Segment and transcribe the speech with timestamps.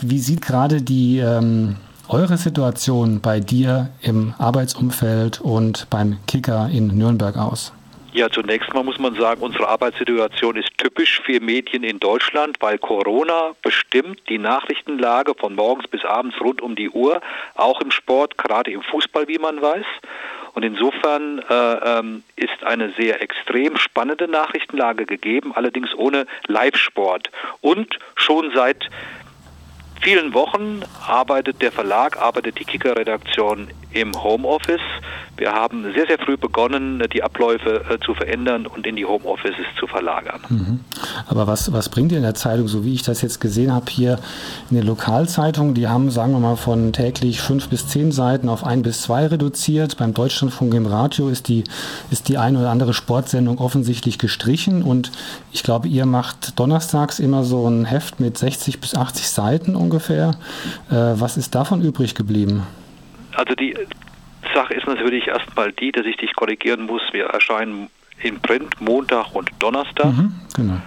[0.00, 1.76] Wie sieht gerade die ähm,
[2.08, 7.72] eure Situation bei dir im Arbeitsumfeld und beim Kicker in Nürnberg aus?
[8.12, 12.78] Ja, zunächst mal muss man sagen, unsere Arbeitssituation ist typisch für Medien in Deutschland, weil
[12.78, 17.20] Corona bestimmt die Nachrichtenlage von morgens bis abends rund um die Uhr,
[17.54, 19.86] auch im Sport, gerade im Fußball, wie man weiß.
[20.54, 27.30] Und insofern äh, ähm, ist eine sehr extrem spannende Nachrichtenlage gegeben, allerdings ohne Live-Sport.
[27.62, 28.90] Und schon seit
[30.02, 34.80] vielen Wochen arbeitet der Verlag, arbeitet die Kicker-Redaktion im Homeoffice.
[35.36, 39.64] Wir haben sehr, sehr früh begonnen, die Abläufe äh, zu verändern und in die Homeoffices
[39.78, 40.40] zu verlagern.
[40.48, 40.80] Mhm.
[41.26, 43.86] Aber was, was bringt ihr in der Zeitung, so wie ich das jetzt gesehen habe,
[43.90, 44.18] hier
[44.70, 45.74] in den Lokalzeitungen?
[45.74, 49.26] Die haben, sagen wir mal, von täglich fünf bis zehn Seiten auf ein bis zwei
[49.26, 49.96] reduziert.
[49.96, 51.64] Beim Deutschlandfunk im Radio ist die,
[52.10, 54.82] ist die ein oder andere Sportsendung offensichtlich gestrichen.
[54.82, 55.12] Und
[55.50, 59.91] ich glaube, ihr macht donnerstags immer so ein Heft mit 60 bis 80 Seiten ungefähr.
[60.90, 62.66] Äh, was ist davon übrig geblieben?
[63.34, 63.74] Also die
[64.54, 67.02] Sache ist natürlich erstmal die, dass ich dich korrigieren muss.
[67.12, 67.88] Wir erscheinen
[68.22, 70.06] in Print Montag und Donnerstag.
[70.06, 70.80] Mhm, genau.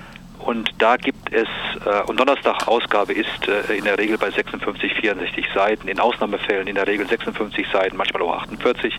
[0.45, 1.47] Und da gibt es,
[1.85, 6.75] äh, und Donnerstag-Ausgabe ist äh, in der Regel bei 56, 64 Seiten, in Ausnahmefällen in
[6.75, 8.95] der Regel 56 Seiten, manchmal auch 48.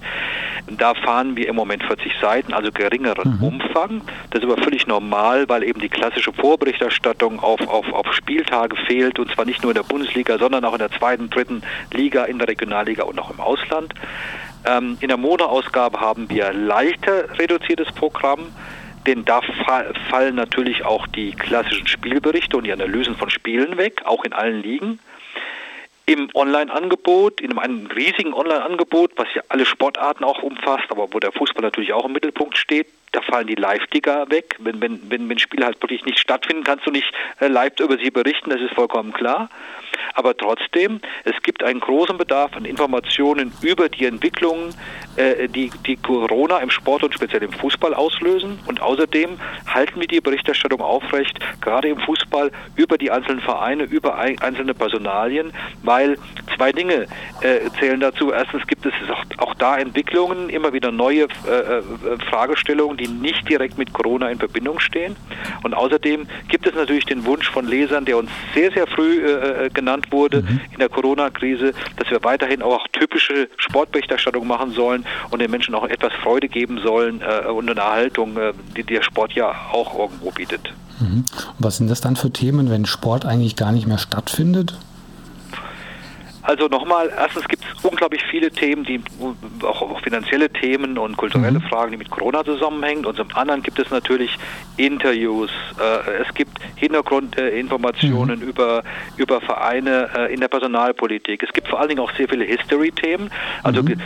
[0.77, 3.45] Da fahren wir im Moment 40 Seiten, also geringeren mhm.
[3.45, 4.03] Umfang.
[4.31, 9.21] Das ist aber völlig normal, weil eben die klassische Vorberichterstattung auf, auf, auf Spieltage fehlt,
[9.21, 12.39] und zwar nicht nur in der Bundesliga, sondern auch in der zweiten, dritten Liga, in
[12.39, 13.95] der Regionalliga und auch im Ausland.
[14.65, 18.49] Ähm, in der Modeausgabe haben wir leichter reduziertes Programm
[19.07, 19.41] denn da
[20.11, 24.63] fallen natürlich auch die klassischen Spielberichte und die Analysen von Spielen weg, auch in allen
[24.63, 24.99] Ligen.
[26.07, 31.33] Im Online-Angebot, in einem riesigen Online-Angebot, was ja alle Sportarten auch umfasst, aber wo der
[31.33, 34.57] Fußball natürlich auch im Mittelpunkt steht, da fallen die Live-Ticker weg.
[34.59, 37.97] Wenn, wenn, wenn, wenn Spiele halt wirklich nicht stattfinden, kannst du nicht äh, live über
[37.99, 39.49] sie berichten, das ist vollkommen klar.
[40.15, 44.75] Aber trotzdem, es gibt einen großen Bedarf an Informationen über die Entwicklungen,
[45.17, 48.59] äh, die, die Corona im Sport und speziell im Fußball auslösen.
[48.67, 54.17] Und außerdem halten wir die Berichterstattung aufrecht, gerade im Fußball, über die einzelnen Vereine, über
[54.19, 55.53] einzelne Personalien,
[55.83, 56.19] weil
[56.57, 57.07] zwei Dinge
[57.41, 58.33] äh, zählen dazu.
[58.33, 61.83] Erstens gibt es auch, auch da Entwicklungen, immer wieder neue äh, äh
[62.97, 65.17] Fragestellungen, die nicht direkt mit Corona in Verbindung stehen.
[65.63, 69.67] Und außerdem gibt es natürlich den Wunsch von Lesern, der uns sehr, sehr früh äh,
[69.67, 70.61] äh genannt wurde mhm.
[70.73, 75.85] in der Corona-Krise, dass wir weiterhin auch typische Sportberichterstattung machen sollen und den Menschen auch
[75.85, 80.31] etwas Freude geben sollen äh, und eine Erhaltung, äh, die der Sport ja auch irgendwo
[80.31, 80.73] bietet.
[81.01, 81.25] Mhm.
[81.59, 84.79] Was sind das dann für Themen, wenn Sport eigentlich gar nicht mehr stattfindet?
[86.47, 89.01] Also nochmal, erstens gibt es unglaublich viele Themen, die
[89.63, 91.63] auch, auch finanzielle Themen und kulturelle mhm.
[91.63, 93.05] Fragen, die mit Corona zusammenhängen.
[93.05, 94.39] Und zum anderen gibt es natürlich
[94.77, 98.49] Interviews, äh, es gibt Hintergrundinformationen mhm.
[98.49, 98.85] über,
[99.17, 101.43] über Vereine äh, in der Personalpolitik.
[101.43, 103.31] Es gibt vor allen Dingen auch sehr viele History-Themen,
[103.65, 103.97] also mhm.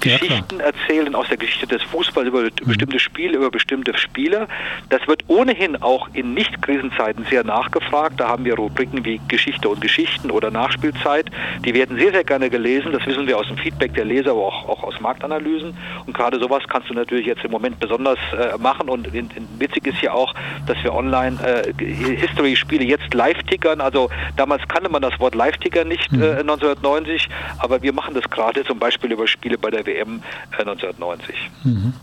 [0.00, 2.50] Geschichten ja, erzählen aus der Geschichte des Fußballs über mhm.
[2.64, 4.48] bestimmte Spiele, über bestimmte Spieler.
[4.88, 8.20] Das wird ohnehin auch in Nicht-Krisenzeiten sehr nachgefragt.
[8.20, 11.26] Da haben wir Rubriken wie Geschichte und Geschichten oder Nachspielzeit,
[11.64, 12.92] die die werden sehr, sehr gerne gelesen.
[12.92, 15.76] Das wissen wir aus dem Feedback der Leser, aber auch, auch aus Marktanalysen.
[16.06, 18.88] Und gerade sowas kannst du natürlich jetzt im Moment besonders äh, machen.
[18.88, 20.32] Und in, in, witzig ist ja auch,
[20.66, 23.80] dass wir online äh, History-Spiele jetzt live tickern.
[23.80, 26.22] Also damals kannte man das Wort Live-Ticker nicht mhm.
[26.22, 31.34] äh, 1990, aber wir machen das gerade zum Beispiel über Spiele bei der WM 1990.
[31.34, 31.94] Äh, mhm.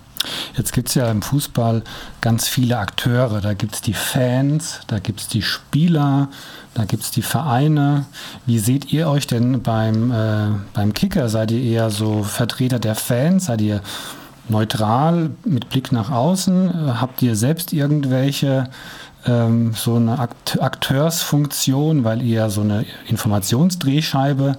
[0.56, 1.84] Jetzt gibt es ja im Fußball
[2.20, 3.42] ganz viele Akteure.
[3.42, 6.30] Da gibt es die Fans, da gibt es die Spieler,
[6.74, 8.06] da gibt es die Vereine.
[8.46, 11.30] Wie seht ihr euch denn beim, äh, beim Kicker?
[11.30, 13.46] Seid ihr eher so Vertreter der Fans?
[13.46, 13.82] Seid ihr
[14.50, 17.00] neutral mit Blick nach außen?
[17.00, 18.70] Habt ihr selbst irgendwelche
[19.26, 24.58] ähm, so eine Akt Akteursfunktion, weil ihr so eine Informationsdrehscheibe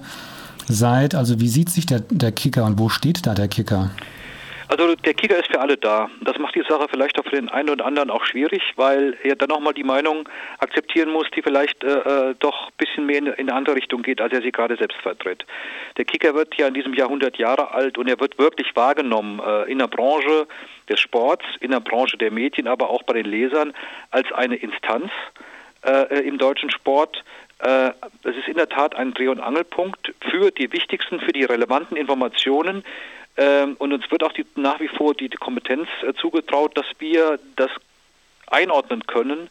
[0.67, 1.13] seid?
[1.13, 3.91] Also wie sieht sich der, der Kicker und wo steht da der Kicker?
[4.69, 6.09] Also der Kicker ist für alle da.
[6.21, 9.35] Das macht die Sache vielleicht auch für den einen oder anderen auch schwierig, weil er
[9.35, 10.27] dann nochmal die Meinung
[10.59, 14.01] akzeptieren muss, die vielleicht äh, äh doch ein bisschen mehr in, in, eine andere Richtung
[14.01, 15.45] geht, als er sie gerade selbst vertritt.
[15.97, 19.41] Der Kicker wird ja in diesem Jahr 100 Jahre alt und er wird wirklich wahrgenommen
[19.45, 20.47] äh, in der Branche
[20.89, 23.73] des Sports, in der Branche der Medien, aber auch bei den Lesern
[24.11, 25.11] als eine Instanz
[25.85, 27.23] äh, im deutschen Sport,
[27.59, 27.91] äh,
[28.23, 31.95] es ist in der Tat ein Dreh- und Angelpunkt für die wichtigsten, für die relevanten
[31.95, 32.83] Informationen,
[33.37, 36.85] ähm, und uns wird auch die, nach wie vor die, die Kompetenz äh, zugetraut, dass
[36.99, 37.71] wir das
[38.47, 39.49] einordnen können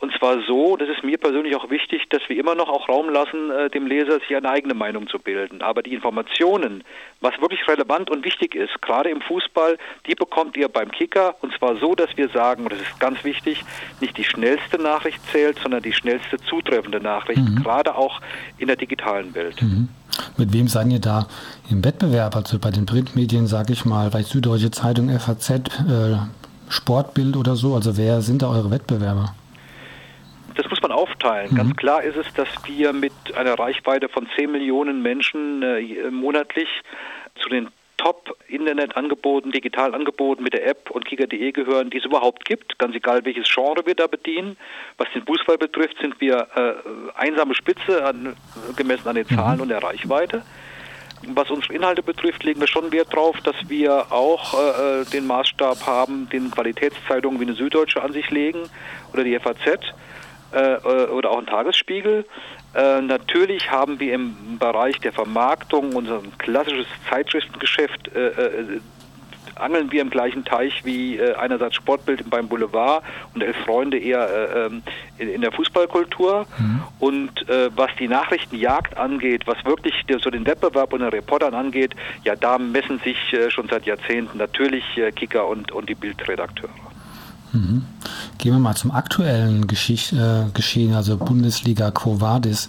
[0.00, 3.08] Und zwar so, das ist mir persönlich auch wichtig, dass wir immer noch auch Raum
[3.08, 5.60] lassen, äh, dem Leser sich eine eigene Meinung zu bilden.
[5.60, 6.84] Aber die Informationen,
[7.20, 9.76] was wirklich relevant und wichtig ist, gerade im Fußball,
[10.06, 11.34] die bekommt ihr beim Kicker.
[11.40, 13.64] Und zwar so, dass wir sagen, und das ist ganz wichtig,
[14.00, 17.64] nicht die schnellste Nachricht zählt, sondern die schnellste zutreffende Nachricht, mhm.
[17.64, 18.20] gerade auch
[18.58, 19.60] in der digitalen Welt.
[19.60, 19.88] Mhm.
[20.36, 21.26] Mit wem seid ihr da
[21.70, 22.36] im Wettbewerb?
[22.36, 25.58] Also bei den Printmedien, sage ich mal, bei Süddeutsche Zeitung, FAZ, äh,
[26.68, 27.74] Sportbild oder so?
[27.74, 29.34] Also wer sind da eure Wettbewerber?
[30.58, 31.52] das muss man aufteilen.
[31.52, 31.56] Mhm.
[31.56, 36.68] Ganz klar ist es, dass wir mit einer Reichweite von 10 Millionen Menschen äh, monatlich
[37.40, 37.68] zu den
[37.98, 42.78] Top-Internet-Angeboten, digitalen Angeboten mit der App und Kicker.de gehören, die es überhaupt gibt.
[42.78, 44.56] Ganz egal, welches Genre wir da bedienen.
[44.96, 46.72] Was den Fußball betrifft, sind wir äh,
[47.14, 48.36] einsame Spitze an,
[48.76, 49.36] gemessen an den mhm.
[49.36, 50.42] Zahlen und der Reichweite.
[51.26, 55.26] Was unsere Inhalte betrifft, legen wir schon Wert darauf, dass wir auch äh, äh den
[55.26, 58.70] Maßstab haben, den Qualitätszeitungen wie eine Süddeutsche an sich legen
[59.12, 59.80] oder die FAZ
[60.52, 62.24] oder auch ein Tagesspiegel.
[62.74, 68.80] Äh, natürlich haben wir im Bereich der Vermarktung unser klassisches Zeitschriftengeschäft äh, äh,
[69.56, 73.02] angeln wir im gleichen Teich wie äh, einerseits Sportbild beim Boulevard
[73.34, 74.82] und Elf Freunde eher ähm,
[75.18, 76.46] in, in, der Fußballkultur.
[76.58, 76.82] Mhm.
[77.00, 82.36] Und äh, was die Nachrichtenjagd angeht, was wirklich so den Wettbewerb unter Reportern angeht, ja,
[82.36, 84.84] da messen sich äh, schon seit Jahrzehnten natürlich
[85.16, 86.87] Kicker und, und die Bildredakteure.
[87.58, 87.84] Mhm.
[88.38, 92.68] Gehen wir mal zum aktuellen Geschicht, äh, Geschehen, also Bundesliga Quo Vadis.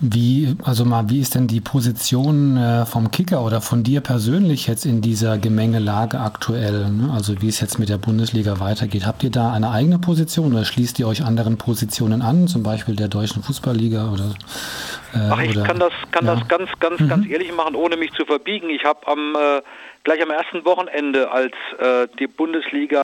[0.00, 4.68] Wie, also mal, wie ist denn die Position äh, vom Kicker oder von dir persönlich
[4.68, 6.88] jetzt in dieser Gemengelage aktuell?
[6.88, 7.10] Ne?
[7.12, 9.06] Also wie es jetzt mit der Bundesliga weitergeht.
[9.06, 12.94] Habt ihr da eine eigene Position oder schließt ihr euch anderen Positionen an, zum Beispiel
[12.94, 14.34] der deutschen Fußballliga oder?
[15.14, 16.36] Äh, Ach, ich oder, kann das, kann ja.
[16.36, 17.08] das ganz, ganz, mhm.
[17.08, 18.70] ganz ehrlich machen, ohne mich zu verbiegen.
[18.70, 19.62] Ich habe am äh,
[20.04, 23.02] gleich am ersten Wochenende, als äh, die Bundesliga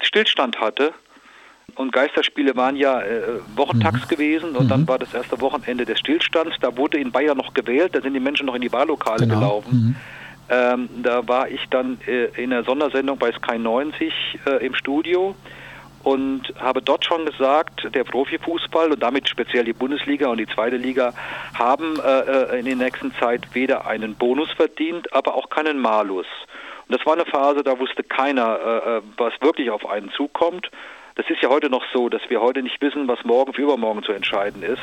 [0.00, 0.92] Stillstand hatte.
[1.74, 4.08] Und Geisterspiele waren ja äh, wochentags mhm.
[4.08, 4.68] gewesen und mhm.
[4.68, 6.56] dann war das erste Wochenende des Stillstands.
[6.60, 9.38] Da wurde in Bayern noch gewählt, da sind die Menschen noch in die Wahllokale genau.
[9.38, 9.72] gelaufen.
[9.72, 9.96] Mhm.
[10.50, 14.12] Ähm, da war ich dann äh, in der Sondersendung bei Sky 90
[14.46, 15.36] äh, im Studio
[16.04, 20.76] und habe dort schon gesagt, der Profifußball und damit speziell die Bundesliga und die zweite
[20.76, 21.12] Liga
[21.54, 26.26] haben äh, äh in der nächsten Zeit weder einen Bonus verdient, aber auch keinen Malus.
[26.88, 30.70] Und das war eine Phase, da wusste keiner, äh, äh, was wirklich auf einen zukommt.
[31.16, 34.02] Das ist ja heute noch so, dass wir heute nicht wissen, was morgen für übermorgen
[34.02, 34.80] zu entscheiden ist.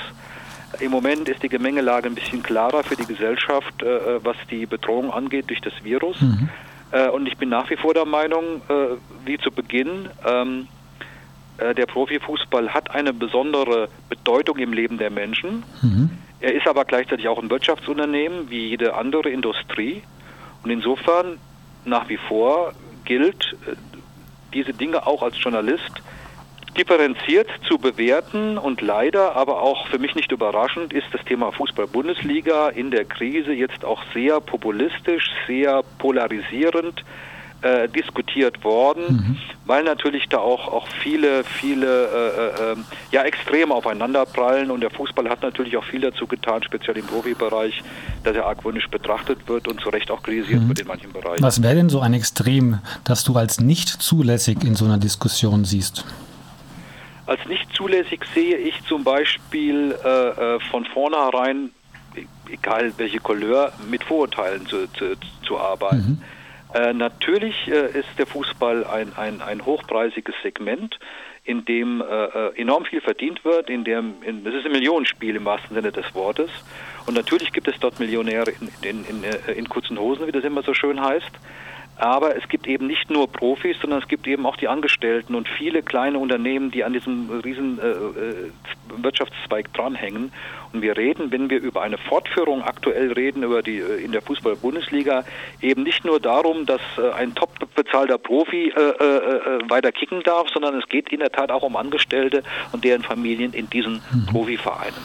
[0.82, 4.66] Im Moment ist die Gemengelage ein bisschen klarer für die Gesellschaft, äh, äh was die
[4.66, 6.22] Bedrohung angeht durch das Virus.
[6.22, 6.50] Mhm.
[6.92, 10.68] Äh, und ich bin nach wie vor der Meinung, äh, wie zu Beginn, ähm,
[11.58, 15.64] der Profifußball hat eine besondere Bedeutung im Leben der Menschen.
[15.82, 16.10] Mhm.
[16.42, 20.02] Er ist aber gleichzeitig auch ein Wirtschaftsunternehmen wie jede andere Industrie.
[20.64, 21.38] Und insofern
[21.86, 22.74] nach wie vor
[23.06, 23.76] gilt, äh,
[24.54, 26.02] diese Dinge auch als Journalist
[26.78, 32.70] differenziert zu bewerten und leider, aber auch für mich nicht überraschend, ist das Thema Fußball-Bundesliga
[32.70, 37.04] in der Krise jetzt auch sehr populistisch, sehr polarisierend
[37.62, 39.38] äh, diskutiert worden, mhm.
[39.66, 42.76] weil natürlich da auch, auch viele, viele äh, äh,
[43.12, 47.82] ja, Extreme aufeinanderprallen und der Fußball hat natürlich auch viel dazu getan, speziell im Profibereich,
[48.24, 50.68] dass er argwöhnisch betrachtet wird und zu Recht auch kritisiert mhm.
[50.68, 51.42] wird in manchen Bereichen.
[51.42, 55.66] Was wäre denn so ein Extrem, das du als nicht zulässig in so einer Diskussion
[55.66, 56.06] siehst?
[57.26, 61.72] Als nicht zulässig sehe ich zum Beispiel äh, äh von vornherein,
[62.52, 65.16] egal welche Couleur, mit Vorurteilen zu, zu,
[65.46, 66.20] zu arbeiten.
[66.22, 66.35] Mhm.
[66.76, 71.00] Äh, natürlich äh, ist der Fußball ein, ein, ein hochpreisiges Segment,
[71.46, 75.38] in dem äh, äh enorm viel verdient wird, in dem in, das ist ein Millionenspiel
[75.38, 76.50] im wahrsten Sinne des Wortes.
[77.06, 80.44] Und natürlich gibt es dort Millionäre in, in, in, äh, in kurzen Hosen, wie das
[80.44, 81.32] immer so schön heißt.
[81.98, 85.48] Aber es gibt eben nicht nur Profis, sondern es gibt eben auch die Angestellten und
[85.48, 88.52] viele kleine Unternehmen, die an diesem riesen äh, äh,
[89.02, 90.34] Wirtschaftszweig dranhängen.
[90.74, 94.22] Und wir reden, wenn wir über eine Fortführung aktuell reden, über die äh, in der
[94.22, 95.24] Fußball-Bundesliga,
[95.62, 100.50] eben nicht nur darum, dass äh, ein top bezahlter Profi äh, äh, weiter kicken darf,
[100.50, 104.26] sondern es geht in der Tat auch um Angestellte und deren Familien in diesen mhm.
[104.26, 105.00] Profivereinen.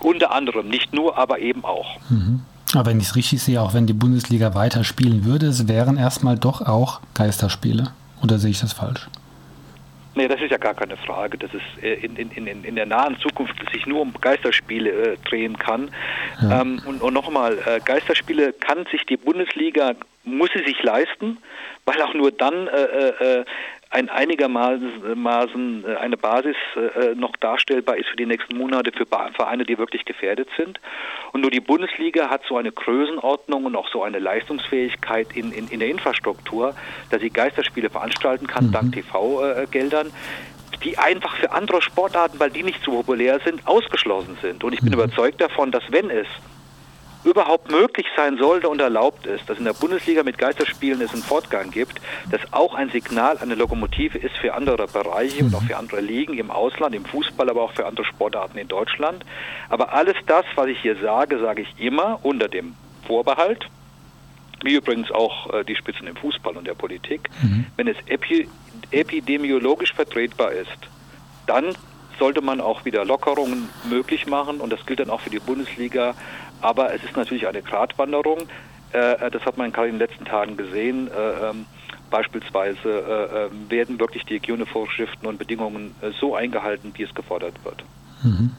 [0.00, 2.00] Unter anderem, nicht nur, aber eben auch.
[2.08, 2.40] Mhm.
[2.74, 5.96] Aber wenn ich es richtig sehe, auch wenn die Bundesliga weiter spielen würde, es wären
[5.96, 7.92] erstmal doch auch Geisterspiele.
[8.22, 9.08] Oder sehe ich das falsch?
[10.14, 12.86] Nee, das ist ja gar keine Frage, dass es äh, in, in, in, in der
[12.86, 15.90] nahen Zukunft sich nur um Geisterspiele äh, drehen kann.
[16.42, 16.60] Ja.
[16.60, 21.38] Ähm, und, und nochmal, äh, Geisterspiele kann sich die Bundesliga, muss sie sich leisten,
[21.86, 23.44] weil auch nur dann äh, äh, äh
[23.92, 29.64] ein einigermaßen äh, eine Basis äh, noch darstellbar ist für die nächsten Monate für Vereine,
[29.64, 30.80] die wirklich gefährdet sind.
[31.32, 35.68] Und nur die Bundesliga hat so eine Größenordnung und auch so eine Leistungsfähigkeit in, in,
[35.68, 36.74] in der Infrastruktur,
[37.10, 38.72] dass sie Geisterspiele veranstalten kann, mhm.
[38.72, 40.10] dank TV-Geldern
[40.82, 44.64] die einfach für andere Sportarten, weil die nicht so populär sind, ausgeschlossen sind.
[44.64, 44.94] Und ich bin mhm.
[44.94, 46.26] überzeugt davon, dass wenn es
[47.24, 51.22] überhaupt möglich sein sollte und erlaubt ist, dass in der Bundesliga mit Geisterspielen es einen
[51.22, 52.00] Fortgang gibt,
[52.30, 55.48] das auch ein Signal, eine Lokomotive ist für andere Bereiche mhm.
[55.48, 58.68] und auch für andere Ligen im Ausland, im Fußball, aber auch für andere Sportarten in
[58.68, 59.24] Deutschland.
[59.68, 62.74] Aber alles das, was ich hier sage, sage ich immer unter dem
[63.06, 63.68] Vorbehalt,
[64.64, 67.66] wie übrigens auch äh, die Spitzen im Fußball und der Politik, mhm.
[67.76, 68.48] wenn es epi
[68.90, 70.78] epidemiologisch vertretbar ist,
[71.46, 71.74] dann
[72.18, 76.14] sollte man auch wieder Lockerungen möglich machen und das gilt dann auch für die Bundesliga
[76.62, 78.48] aber es ist natürlich eine Gratwanderung.
[78.92, 81.08] Äh, das hat man gerade in den letzten Tagen gesehen.
[81.08, 81.66] Äh, ähm,
[82.10, 87.84] beispielsweise äh, werden wirklich die Hygienevorschriften und Bedingungen so eingehalten, wie es gefordert wird.
[88.22, 88.50] Mhm.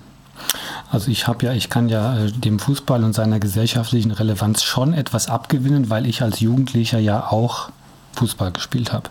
[0.92, 5.30] Also ich habe ja, ich kann ja dem Fußball und seiner gesellschaftlichen Relevanz schon etwas
[5.30, 7.70] abgewinnen, weil ich als Jugendlicher ja auch
[8.16, 9.10] Fußball gespielt habe.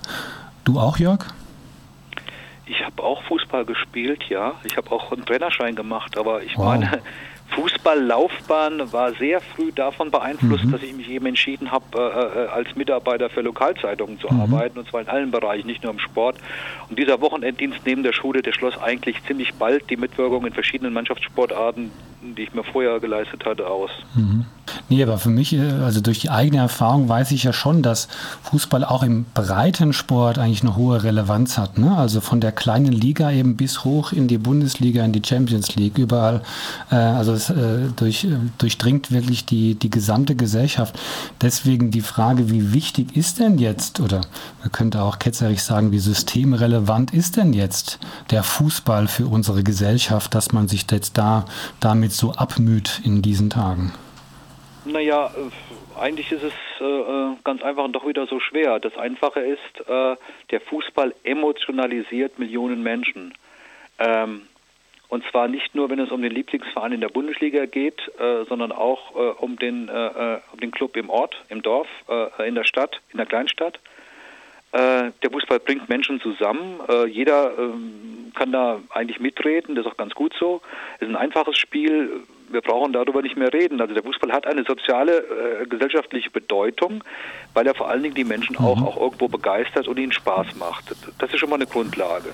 [0.64, 1.24] Du auch, Jörg?
[2.66, 4.54] Ich habe auch Fußball gespielt, ja.
[4.64, 6.66] Ich habe auch einen Trainerschein gemacht, aber ich wow.
[6.66, 7.00] meine,
[7.82, 10.72] Fußballlaufbahn war sehr früh davon beeinflusst, mhm.
[10.72, 14.40] dass ich mich eben entschieden habe, äh, äh, als Mitarbeiter für Lokalzeitungen zu mhm.
[14.40, 16.36] arbeiten, und zwar in allen Bereichen, nicht nur im Sport.
[16.88, 20.92] Und dieser Wochenenddienst neben der Schule, der schloss eigentlich ziemlich bald die Mitwirkung in verschiedenen
[20.92, 21.90] Mannschaftssportarten,
[22.22, 23.90] die ich mir vorher geleistet hatte, aus.
[24.14, 24.46] Mhm.
[24.88, 28.08] Nee, aber für mich, äh, also durch die eigene Erfahrung weiß ich ja schon, dass
[28.42, 31.78] Fußball auch im breiten Sport eigentlich eine hohe Relevanz hat.
[31.78, 31.96] Ne?
[31.96, 35.98] Also von der kleinen Liga eben bis hoch in die Bundesliga, in die Champions League,
[35.98, 36.42] überall.
[36.90, 40.98] Äh, also es äh, durch, äh, durchdringt wirklich die, die gesamte Gesellschaft.
[41.40, 44.22] Deswegen die Frage, wie wichtig ist denn jetzt, oder
[44.60, 47.98] man könnte auch ketzerisch sagen, wie systemrelevant ist denn jetzt
[48.30, 51.44] der Fußball für unsere Gesellschaft, dass man sich jetzt da
[51.80, 53.92] damit so abmüht in diesen Tagen?
[54.84, 58.80] Naja, äh, eigentlich ist es äh, äh, ganz einfach und doch wieder so schwer.
[58.80, 60.16] Das Einfache ist, äh,
[60.50, 63.34] der Fußball emotionalisiert Millionen Menschen.
[63.98, 64.42] Ähm,
[65.12, 68.72] und zwar nicht nur, wenn es um den Lieblingsverein in der Bundesliga geht, äh, sondern
[68.72, 71.86] auch äh, um, den, um den Club im Ort, im Dorf,
[72.46, 73.78] in der Stadt, in der Kleinstadt.
[74.72, 76.80] der Fußball bringt Menschen zusammen.
[77.08, 80.62] jeder ähm, kann da eigentlich mitreden, das ist auch ganz gut so.
[80.96, 83.80] Es ist ein einfaches Spiel wir brauchen darüber nicht mehr reden.
[83.80, 85.18] Also der Fußball hat eine soziale,
[85.62, 87.02] äh, gesellschaftliche Bedeutung,
[87.54, 88.66] weil er vor allen Dingen die Menschen mhm.
[88.66, 90.94] auch, auch irgendwo begeistert und ihnen Spaß macht.
[91.18, 92.32] Das ist schon mal eine Grundlage.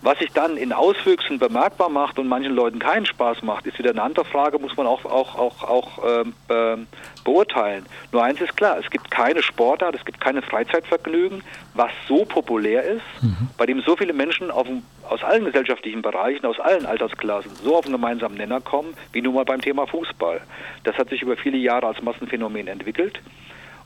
[0.00, 3.90] Was sich dann in Auswüchsen bemerkbar macht und manchen Leuten keinen Spaß macht, ist wieder
[3.90, 6.86] eine andere Frage, muss man auch, auch, auch, auch ähm, ähm,
[7.24, 7.84] beurteilen.
[8.12, 11.42] Nur eins ist klar, es gibt keine Sportart, es gibt keine Freizeitvergnügen,
[11.74, 13.48] was so populär ist, mhm.
[13.56, 14.68] bei dem so viele Menschen auf,
[15.08, 19.34] aus allen gesellschaftlichen Bereichen, aus allen Altersklassen so auf einen gemeinsamen Nenner kommen, wie nun
[19.34, 20.40] mal beim Thema Fußball.
[20.84, 23.20] Das hat sich über viele Jahre als Massenphänomen entwickelt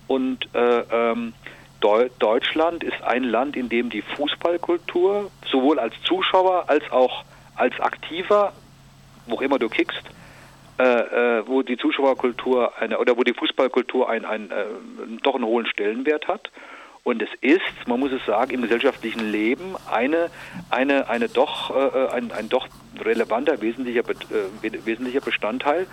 [0.09, 1.33] und äh, ähm,
[1.83, 7.25] Deutschland ist ein Land, in dem die Fußballkultur sowohl als Zuschauer als auch
[7.57, 8.53] als Aktiver,
[9.27, 10.03] wo immer du kickst,
[10.79, 14.65] äh, äh, wo die Zuschauerkultur eine, oder wo die Fußballkultur ein, ein, äh,
[15.23, 16.51] doch einen hohen Stellenwert hat.
[17.05, 20.31] Und es ist, man muss es sagen, im gesellschaftlichen Leben eine,
[20.71, 22.69] eine, eine doch, äh, ein, ein doch
[23.05, 25.87] relevanter, wesentlicher, äh, wesentlicher Bestandteil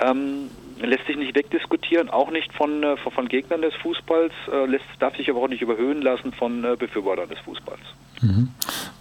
[0.00, 4.84] ähm, lässt sich nicht wegdiskutieren, auch nicht von, äh, von Gegnern des Fußballs, äh, lässt,
[4.98, 7.80] darf sich aber auch nicht überhöhen lassen von äh, Befürwortern des Fußballs.
[8.20, 8.48] Mhm.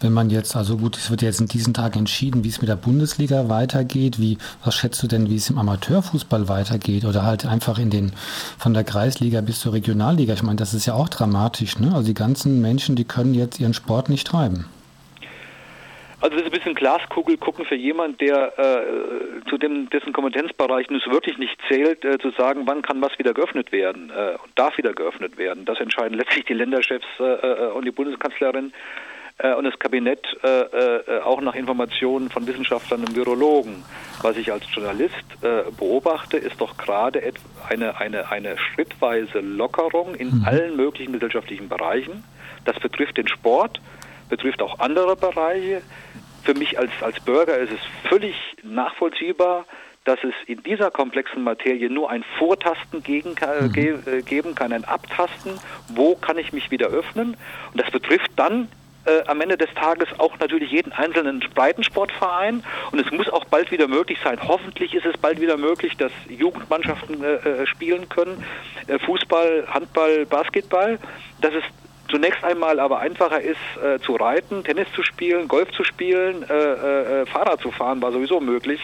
[0.01, 2.69] Wenn man jetzt, also gut, es wird jetzt in diesen Tagen entschieden, wie es mit
[2.69, 4.19] der Bundesliga weitergeht.
[4.19, 7.05] Wie, was schätzt du denn, wie es im Amateurfußball weitergeht?
[7.05, 8.11] Oder halt einfach in den,
[8.57, 10.33] von der Kreisliga bis zur Regionalliga?
[10.33, 11.93] Ich meine, das ist ja auch dramatisch, ne?
[11.93, 14.65] Also die ganzen Menschen, die können jetzt ihren Sport nicht treiben.
[16.25, 20.89] Also das ist ein bisschen Glaskugel gucken für jemand, der äh, zu dem dessen Kompetenzbereich
[20.89, 24.51] es wirklich nicht zählt, äh, zu sagen, wann kann was wieder geöffnet werden äh, und
[24.55, 25.65] darf wieder geöffnet werden.
[25.65, 28.73] Das entscheiden letztlich die Länderchefs äh, äh, und die Bundeskanzlerin
[29.37, 30.25] äh, und das Kabinett
[31.23, 33.83] auch nach Informationen von Wissenschaftlern und Virologen.
[34.23, 35.25] Was ich als Journalist
[35.77, 37.21] beobachte, ist doch gerade
[37.69, 40.45] eine, eine, eine schrittweise Lockerung in mhm.
[40.45, 42.23] allen möglichen gesellschaftlichen Bereichen.
[42.65, 43.79] Das betrifft den Sport,
[44.29, 45.83] betrifft auch andere Bereiche.
[46.45, 49.65] Für mich als, als Bürger ist es völlig nachvollziehbar,
[50.03, 54.71] dass es in dieser komplexen Materie nur ein Vortasten gegen, äh, ge, äh, geben kann,
[54.71, 55.59] ein Abtasten,
[55.89, 57.35] wo kann ich mich wieder öffnen.
[57.71, 58.69] Und das betrifft dann
[59.05, 62.63] äh, am Ende des Tages auch natürlich jeden einzelnen Breitensportverein.
[62.91, 64.37] Und es muss auch bald wieder möglich sein.
[64.47, 68.43] Hoffentlich ist es bald wieder möglich, dass Jugendmannschaften äh, äh spielen können.
[68.85, 70.99] Äh, Fußball, Handball, Basketball.
[71.41, 71.65] Das ist
[72.09, 76.53] zunächst einmal aber einfacher ist äh, zu reiten, Tennis zu spielen, Golf zu spielen, äh,
[76.53, 78.83] äh, äh, Fahrrad zu fahren, war sowieso möglich.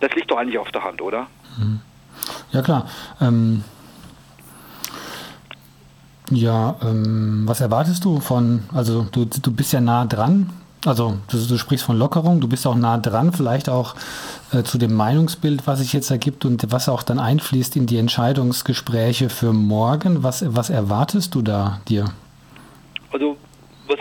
[0.00, 1.26] Das liegt doch eigentlich auf der Hand, oder?
[1.58, 1.80] Mhm.
[2.52, 2.88] Ja klar.
[3.20, 3.64] Ähm,
[6.30, 10.50] ja, ähm, was erwartest du von, also du, du bist ja nah dran
[10.86, 13.96] Also du, du, sprichst von Lockerung, du bist auch nah dran, vielleicht auch
[14.52, 17.98] äh, zu dem Meinungsbild, was sich jetzt ergibt und was auch dann einfließt in die
[17.98, 20.22] Entscheidungsgespräche für morgen.
[20.22, 22.06] Was, was erwartest du da dir?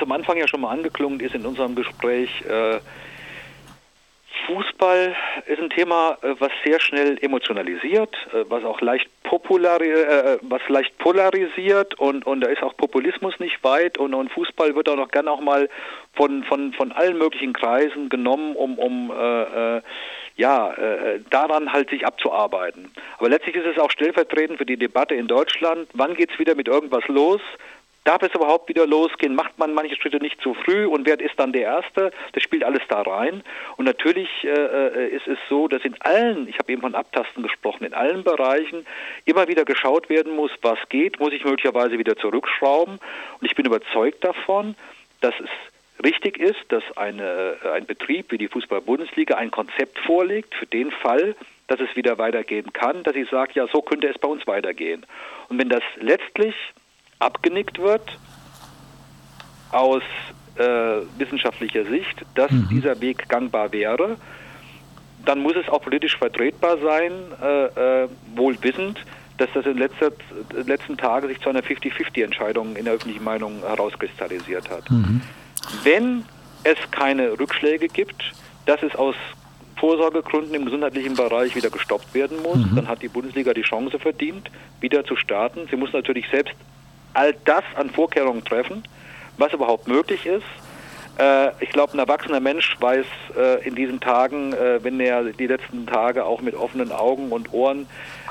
[0.10, 2.80] Am Anfang ja schon mal angeklungen ist in unserem Gespräch, äh,
[4.48, 9.94] Fußball ist ein Thema, äh, was sehr schnell emotionalisiert, äh, was auch leicht populari
[10.42, 14.90] was leicht polarisiert und, und da ist auch Populismus nicht weit und, und Fußball wird
[14.90, 15.70] auch noch gerne auch mal
[16.14, 19.82] von, von, von allen möglichen Kreisen genommen, um, um äh,
[20.38, 22.90] ja, äh, daran halt sich abzuarbeiten.
[23.20, 26.56] Aber letztlich ist es auch stellvertretend für die Debatte in Deutschland, wann geht es wieder
[26.56, 27.42] mit irgendwas los,
[28.10, 29.36] Darf es überhaupt wieder losgehen?
[29.36, 30.88] Macht man manche Schritte nicht zu früh?
[30.88, 32.12] Und wer ist dann der Erste?
[32.34, 33.44] Das spielt alles da rein.
[33.78, 37.44] Und natürlich äh, äh, ist es so, dass in allen, ich habe eben von Abtasten
[37.44, 38.88] gesprochen, in allen Bereichen
[39.26, 42.98] immer wieder geschaut werden muss, was geht, muss ich möglicherweise wieder zurückschrauben.
[43.40, 44.74] Und ich bin überzeugt davon,
[45.22, 50.56] dass es richtig ist, dass eine, äh, ein Betrieb wie die Fußball-Bundesliga ein Konzept vorlegt
[50.56, 51.36] für den Fall,
[51.68, 55.06] dass es wieder weitergehen kann, dass ich sage, ja, so könnte es bei uns weitergehen.
[55.50, 56.56] Und wenn das letztlich
[57.20, 58.18] abgenickt wird
[59.72, 60.04] aus
[60.56, 60.64] äh,
[61.18, 62.68] wissenschaftlicher Sicht, dass mhm.
[62.70, 64.18] dieser Weg gangbar wäre,
[65.26, 67.12] dann muss es auch politisch vertretbar sein,
[67.42, 69.00] äh, äh, wohl wissend,
[69.38, 70.12] dass das in letzter,
[70.66, 74.90] letzten Tagen sich zu einer 50-50-Entscheidung in der öffentlichen Meinung herauskristallisiert hat.
[74.90, 75.22] Mhm.
[75.84, 76.26] Wenn
[76.64, 78.34] es keine Rückschläge gibt,
[78.66, 79.16] dass es aus
[79.78, 82.76] Vorsorgegründen im gesundheitlichen Bereich wieder gestoppt werden muss, mhm.
[82.76, 85.68] dann hat die Bundesliga die Chance verdient, wieder zu starten.
[85.70, 86.54] Sie muss natürlich selbst
[87.14, 88.84] all das an Vorkehrungen treffen,
[89.38, 90.46] was überhaupt möglich ist.
[91.20, 93.06] Äh, ich glaube, ein erwachsener Mensch weiß
[93.38, 97.54] äh, in diesen Tagen, äh, wenn er die letzten Tage auch mit offenen Augen und
[97.54, 97.88] Ohren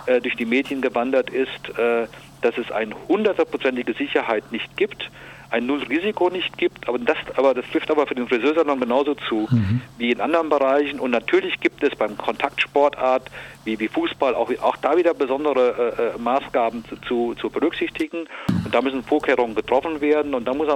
[0.07, 2.07] äh, durch die Medien gewandert ist, äh,
[2.41, 5.11] dass es eine hundertprozentige Sicherheit nicht gibt
[5.51, 9.49] ein Nullrisiko nicht gibt, aber das, aber das trifft aber für den Friseursalon genauso zu
[9.51, 9.81] mhm.
[9.97, 11.01] wie in anderen Bereichen.
[11.01, 13.31] Und natürlich gibt es beim Kontaktsportart
[13.65, 18.27] wie, wie Fußball auch, auch da wieder besondere äh, äh Maßgaben zu, zu, berücksichtigen.
[18.65, 20.69] Und da müssen Vorkehrungen getroffen werden und da muss,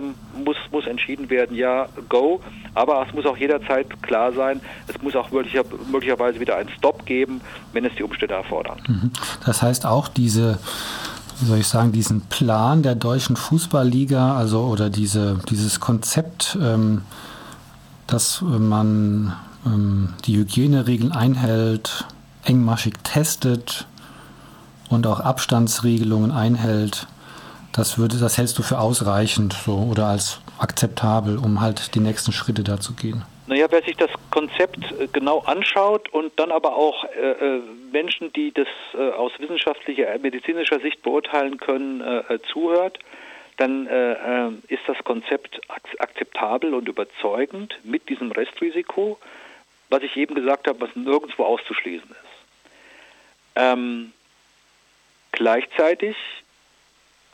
[0.45, 2.41] muss, muss entschieden werden, ja, go.
[2.75, 7.05] Aber es muss auch jederzeit klar sein, es muss auch möglicher, möglicherweise wieder einen Stop
[7.05, 8.81] geben, wenn es die Umstände erfordern.
[8.87, 9.11] Mhm.
[9.45, 10.59] Das heißt auch diese
[11.43, 17.03] wie soll ich sagen, diesen Plan der deutschen Fußballliga, also oder diese, dieses Konzept, ähm,
[18.07, 19.35] dass man
[19.67, 22.05] ähm, die Hygieneregeln einhält,
[22.45, 23.87] engmaschig testet
[24.89, 27.09] und auch Abstandsregelungen einhält,
[27.73, 32.31] das würde, das hältst du für ausreichend so oder als akzeptabel, um halt die nächsten
[32.31, 33.23] Schritte da zu gehen.
[33.47, 38.33] Naja, wer sich das Konzept äh, genau anschaut und dann aber auch äh, äh, Menschen,
[38.33, 42.99] die das äh, aus wissenschaftlicher, äh, medizinischer Sicht beurteilen können, äh, zuhört,
[43.59, 43.87] dann
[44.69, 49.19] ist das Konzept ak akzeptabel und überzeugend mit diesem Restrisiko,
[49.91, 52.33] was ich eben gesagt habe, was nirgendwo auszuschließen ist.
[53.55, 54.13] Ähm,
[55.33, 56.17] gleichzeitig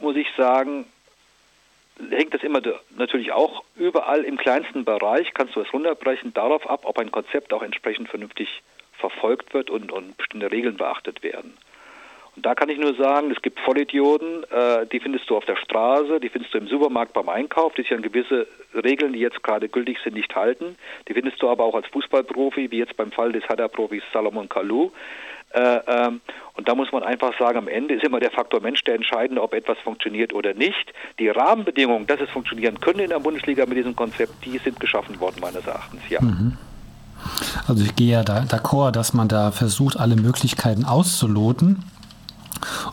[0.00, 0.86] muss ich sagen,
[2.10, 2.60] hängt das immer
[2.96, 7.52] natürlich auch überall im kleinsten Bereich, kannst du es runterbrechen, darauf ab, ob ein Konzept
[7.52, 8.62] auch entsprechend vernünftig
[8.98, 11.56] verfolgt wird und, und bestimmte Regeln beachtet werden.
[12.36, 15.56] Und da kann ich nur sagen, es gibt Vollidioten, äh, die findest du auf der
[15.56, 19.42] Straße, die findest du im Supermarkt beim Einkauf, die sich an gewisse Regeln, die jetzt
[19.42, 20.76] gerade gültig sind, nicht halten.
[21.08, 24.92] Die findest du aber auch als Fußballprofi, wie jetzt beim Fall des Hadda-Profis Salomon Kalou.
[25.50, 26.20] Äh, ähm,
[26.54, 29.42] und da muss man einfach sagen, am Ende ist immer der Faktor Mensch der entscheidende,
[29.42, 30.92] ob etwas funktioniert oder nicht.
[31.18, 35.18] Die Rahmenbedingungen, dass es funktionieren könnte in der Bundesliga mit diesem Konzept, die sind geschaffen
[35.20, 36.20] worden, meines Erachtens, ja.
[36.20, 36.56] Mhm.
[37.66, 41.82] Also ich gehe ja d'accord, dass man da versucht, alle Möglichkeiten auszuloten.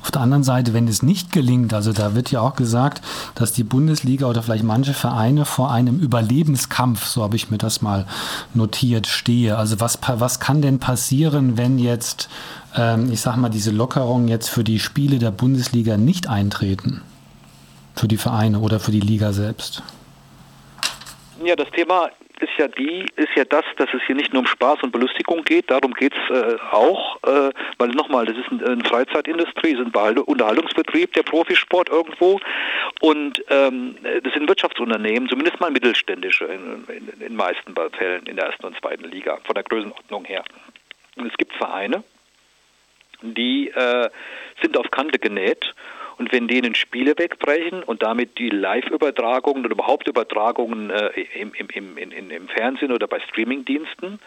[0.01, 3.01] Auf der anderen Seite, wenn es nicht gelingt, also da wird ja auch gesagt,
[3.33, 7.81] dass die Bundesliga oder vielleicht manche Vereine vor einem Überlebenskampf, so habe ich mir das
[7.81, 8.05] mal
[8.53, 9.57] notiert, stehe.
[9.57, 12.29] Also was, was kann denn passieren, wenn jetzt,
[12.75, 17.01] ähm, ich sage mal, diese Lockerungen jetzt für die Spiele der Bundesliga nicht eintreten?
[17.95, 19.81] Für die Vereine oder für die Liga selbst?
[21.43, 22.09] Ja, das Thema
[22.41, 25.43] ist ja die, ist ja das, dass es hier nicht nur um Spaß und Belustigung
[25.43, 29.95] geht, darum geht es äh, auch, äh, weil nochmal, das ist eine ein Freizeitindustrie, ist
[29.95, 32.39] ein Unterhaltungsbetrieb, der Profisport irgendwo
[33.01, 38.47] und ähm, das sind Wirtschaftsunternehmen, zumindest mal mittelständische in, in, in meisten Fällen in der
[38.47, 40.43] ersten und zweiten Liga, von der Größenordnung her.
[41.15, 42.03] Und es gibt Vereine,
[43.21, 44.09] die äh,
[44.61, 45.73] sind auf Kante genäht
[46.17, 51.97] und wenn denen Spiele wegbrechen und damit die Live-Übertragungen oder überhaupt Übertragungen äh, im, im,
[51.97, 54.19] im, im, Fernsehen oder bei Streamingdiensten,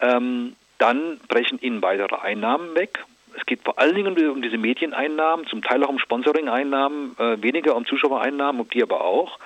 [0.00, 3.02] ähm, dann brechen ihnen weitere Einnahmen weg.
[3.38, 7.76] Es geht vor allen Dingen um diese Medieneinnahmen, zum Teil auch um Sponsoring-Einnahmen, äh, weniger
[7.76, 9.38] um Zuschauereinnahmen, um die aber auch.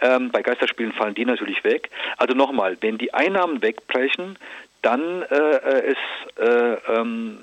[0.00, 1.90] Ähm, bei Geisterspielen fallen die natürlich weg.
[2.16, 4.38] Also nochmal, wenn die Einnahmen wegbrechen,
[4.82, 7.38] dann äh, äh ist äh, ähm,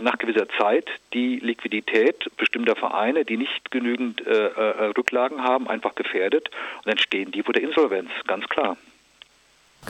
[0.00, 5.94] nach gewisser Zeit die Liquidität bestimmter Vereine, die nicht genügend äh, äh, Rücklagen haben, einfach
[5.94, 8.76] gefährdet und dann stehen die vor der Insolvenz, ganz klar.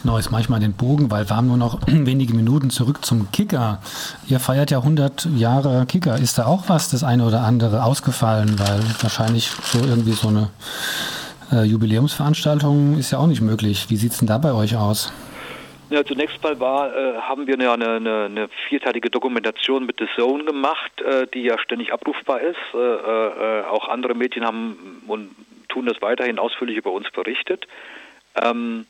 [0.03, 3.83] Genau, ist manchmal den Bogen, weil wir haben nur noch wenige Minuten zurück zum Kicker.
[4.29, 6.17] Ihr feiert ja 100 Jahre Kicker.
[6.17, 8.59] Ist da auch was, das eine oder andere ausgefallen?
[8.59, 10.51] Weil wahrscheinlich so irgendwie so eine
[11.53, 13.87] äh, Jubiläumsveranstaltung ist ja auch nicht möglich.
[13.89, 15.13] Wie sieht es denn da bei euch aus?
[15.91, 20.45] Ja, zunächst mal war, äh, haben wir eine, eine, eine, vierteilige Dokumentation mit The Zone
[20.45, 22.57] gemacht, äh, die ja ständig abrufbar ist.
[22.73, 25.35] Äh, äh auch andere Medien haben und
[25.69, 27.67] tun das weiterhin ausführlich über uns berichtet.
[28.41, 28.87] Ähm,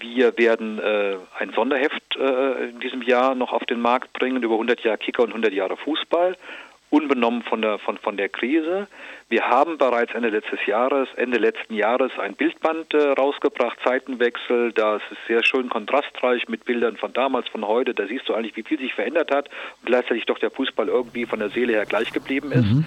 [0.00, 4.54] wir werden äh, ein Sonderheft äh, in diesem Jahr noch auf den Markt bringen über
[4.54, 6.36] 100 Jahre Kicker und 100 Jahre Fußball,
[6.90, 8.86] unbenommen von der, von, von der Krise.
[9.28, 14.72] Wir haben bereits Ende letztes Jahres, Ende letzten Jahres ein Bildband äh, rausgebracht, Zeitenwechsel.
[14.72, 17.94] Das ist sehr schön kontrastreich mit Bildern von damals, von heute.
[17.94, 19.48] Da siehst du eigentlich, wie viel sich verändert hat
[19.80, 22.64] und gleichzeitig doch der Fußball irgendwie von der Seele her gleich geblieben ist.
[22.64, 22.86] Mhm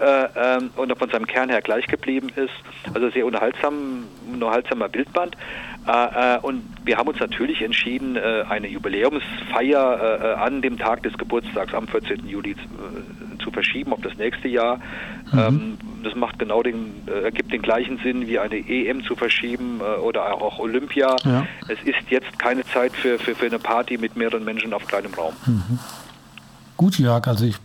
[0.00, 2.52] äh, ähm, und von seinem Kern her gleich geblieben ist.
[2.94, 5.36] Also sehr unterhaltsam, unterhaltsamer Bildband.
[5.86, 11.16] Äh, äh, und wir haben uns natürlich entschieden, äh, eine Jubiläumsfeier an dem Tag des
[11.16, 12.28] Geburtstags am 14.
[12.28, 12.56] Juli
[13.42, 14.80] zu verschieben auf das nächste Jahr.
[15.32, 15.38] Mhm.
[15.38, 20.34] Ähm, das macht genau den, ergibt den gleichen Sinn wie eine EM zu verschieben oder
[20.40, 21.16] auch Olympia.
[21.24, 21.46] Ja.
[21.68, 25.14] Es ist jetzt keine Zeit für, für, für eine Party mit mehreren Menschen auf kleinem
[25.14, 25.32] Raum.
[25.46, 25.78] Mhm.
[26.76, 27.56] Gut, Jörg, also ich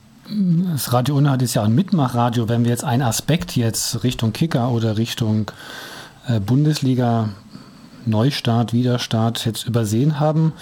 [0.73, 2.47] das Radio Unhalt ist ja ein Mitmachradio.
[2.47, 5.51] Wenn wir jetzt einen Aspekt jetzt Richtung Kicker oder Richtung
[6.45, 7.29] Bundesliga
[8.08, 10.54] Neustart, Widerstart jetzt übersehen haben,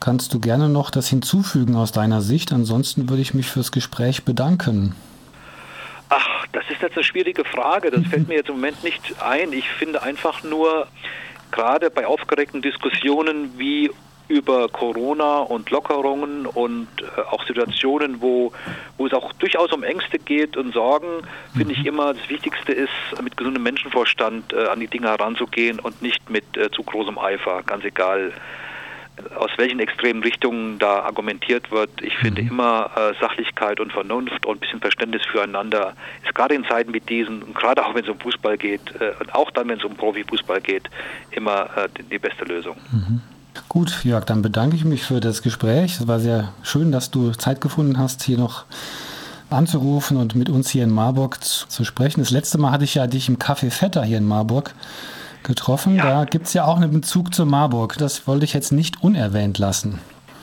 [0.00, 2.52] kannst du gerne noch das hinzufügen aus deiner Sicht.
[2.52, 4.94] Ansonsten würde ich mich fürs Gespräch bedanken.
[6.08, 7.90] Ach, das ist jetzt eine schwierige Frage.
[7.90, 9.52] Das fällt mir jetzt im Moment nicht ein.
[9.52, 10.86] Ich finde einfach nur,
[11.50, 13.90] gerade bei aufgeregten Diskussionen wie
[14.28, 18.52] über Corona und Lockerungen und äh, auch Situationen, wo,
[18.96, 21.22] wo es auch durchaus um Ängste geht und Sorgen,
[21.56, 21.86] finde ich mhm.
[21.86, 26.56] immer, das Wichtigste ist, mit gesundem Menschenvorstand äh, an die Dinge heranzugehen und nicht mit
[26.56, 28.32] äh, zu großem Eifer, ganz egal
[29.36, 31.90] aus welchen extremen Richtungen da argumentiert wird.
[32.02, 32.50] Ich finde mhm.
[32.50, 37.00] immer äh, Sachlichkeit und Vernunft und ein bisschen Verständnis füreinander ist gerade in Zeiten wie
[37.00, 39.84] diesen und gerade auch wenn es um Fußball geht äh, und auch dann, wenn es
[39.84, 40.88] um Profifußball geht,
[41.30, 42.76] immer äh, die, die, beste Lösung.
[42.92, 43.22] Mhm.
[43.68, 46.00] Gut, Jörg, dann bedanke ich mich für das Gespräch.
[46.00, 48.64] Es war sehr schön, dass du Zeit gefunden hast, hier noch
[49.50, 52.20] anzurufen und mit uns hier in Marburg zu, sprechen.
[52.20, 54.74] Das letzte Mal hatte ich ja dich im Café Vetter hier in Marburg
[55.42, 55.96] getroffen.
[55.96, 56.04] Ja.
[56.04, 57.96] Da gibt es ja auch einen Bezug zu Marburg.
[57.98, 59.98] Das wollte ich jetzt nicht unerwähnt lassen.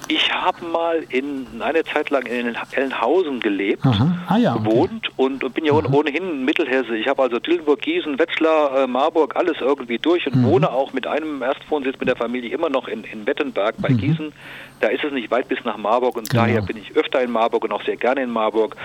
[0.08, 5.14] Ich habe mal in eine Zeit lang in Ellenhausen gelebt, ah, ja, gewohnt okay.
[5.18, 5.90] und, und, bin ja Aha.
[5.92, 6.96] ohnehin Mittelhesse.
[6.96, 10.46] Ich habe also Dillenburg, Gießen, Wetzlar, äh, Marburg, alles irgendwie durch und mhm.
[10.46, 13.98] wohne auch mit einem Erstwohnsitz mit der Familie immer noch in, in Wettenberg bei mhm.
[13.98, 14.34] Gießen.
[14.82, 16.44] Da ist es nicht weit bis nach Marburg und genau.
[16.44, 18.76] daher bin ich öfter in Marburg und auch sehr gerne in Marburg.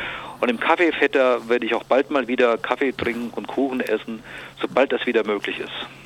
[0.40, 4.22] Und im Kaffeevetter werde ich auch bald mal wieder Kaffee trinken und Kuchen essen,
[4.60, 5.72] sobald das wieder möglich ist.